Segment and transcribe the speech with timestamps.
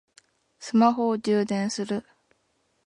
[0.57, 2.03] スマホを充電する